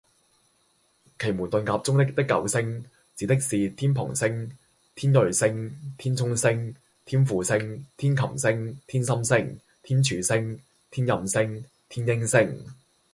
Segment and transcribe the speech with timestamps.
[1.19, 2.83] 奇門遁甲中的九星，
[3.15, 4.51] 指的是天蓬星、
[4.95, 10.59] 天芮星、天沖星、天輔星、天禽星、天心星、天柱星、
[10.89, 12.63] 天任星、天英星